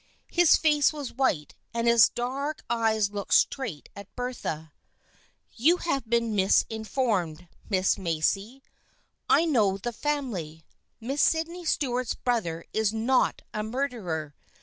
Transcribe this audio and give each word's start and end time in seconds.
His 0.31 0.57
face 0.57 0.91
was 0.91 1.13
white 1.13 1.53
and 1.75 1.87
his 1.87 2.09
dark 2.09 2.63
eyes 2.71 3.11
looked 3.11 3.35
straight 3.35 3.87
at 3.95 4.15
Bertha." 4.15 4.73
You 5.55 5.77
have 5.77 6.09
been 6.09 6.35
misinformed, 6.35 7.47
Miss 7.69 7.99
Macy. 7.99 8.63
I 9.29 9.45
know 9.45 9.77
the 9.77 9.93
family. 9.93 10.65
Miss 10.99 11.21
Sydney 11.21 11.65
Stuart's 11.65 12.15
brother 12.15 12.65
is 12.73 12.91
not 12.91 13.43
a 13.53 13.61
murderer. 13.61 14.33